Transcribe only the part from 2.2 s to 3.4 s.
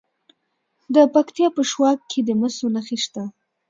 د مسو نښې شته.